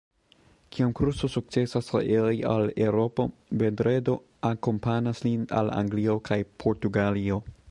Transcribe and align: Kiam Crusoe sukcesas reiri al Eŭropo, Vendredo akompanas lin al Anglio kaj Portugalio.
Kiam 0.75 0.93
Crusoe 0.99 1.29
sukcesas 1.33 1.91
reiri 1.97 2.41
al 2.53 2.65
Eŭropo, 2.87 3.27
Vendredo 3.63 4.19
akompanas 4.53 5.25
lin 5.29 5.49
al 5.61 5.75
Anglio 5.83 6.21
kaj 6.31 6.43
Portugalio. 6.67 7.45